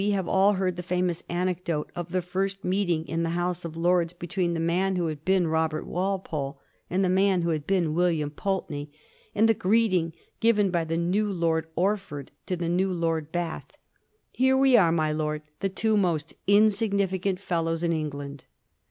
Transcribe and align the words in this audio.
195 0.01 0.17
have 0.25 0.35
all 0.35 0.53
heard 0.53 0.77
the 0.77 0.81
famous 0.81 1.21
anecdote 1.29 1.91
of 1.95 2.09
the 2.11 2.23
first 2.23 2.63
meeting 2.63 3.07
in 3.07 3.21
the 3.21 3.29
Honse 3.35 3.63
of 3.63 3.77
Lords 3.77 4.13
between 4.13 4.55
the 4.55 4.59
man 4.59 4.95
who 4.95 5.05
had 5.05 5.23
been 5.23 5.45
Robert 5.45 5.85
Walpole 5.85 6.59
and 6.89 7.05
the 7.05 7.07
man 7.07 7.43
who 7.43 7.51
had 7.51 7.67
been 7.67 7.93
William 7.93 8.31
Pulte 8.31 8.71
ney, 8.71 8.89
and 9.35 9.47
the 9.47 9.53
greeting 9.53 10.13
given 10.39 10.71
by 10.71 10.83
the 10.85 10.97
new 10.97 11.31
Lord 11.31 11.67
Orford 11.75 12.31
to 12.47 12.55
the 12.55 12.67
new 12.67 12.91
Lord 12.91 13.31
Bath: 13.31 13.73
"Here 14.31 14.57
we 14.57 14.75
are, 14.75 14.91
my 14.91 15.11
lord, 15.11 15.43
the 15.59 15.69
two 15.69 15.95
most 15.95 16.33
insignificant 16.47 17.39
fellows 17.39 17.83
in 17.83 17.93
England." 17.93 18.45